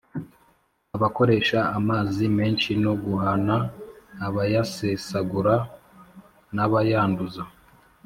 [0.95, 3.55] abakoresha amazi menshi no guhana
[4.27, 5.55] abayasesagura
[6.55, 7.43] n'abayanduza.